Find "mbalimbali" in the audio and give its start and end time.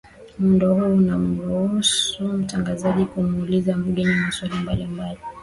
4.55-5.19